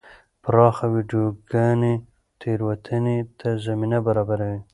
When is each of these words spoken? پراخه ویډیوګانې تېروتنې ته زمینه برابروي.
پراخه 0.43 0.85
ویډیوګانې 0.93 1.93
تېروتنې 2.39 3.17
ته 3.39 3.49
زمینه 3.65 3.97
برابروي. 4.07 4.59